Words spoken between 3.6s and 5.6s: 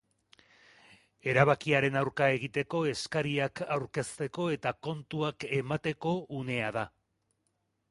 aurkezteko eta kontuak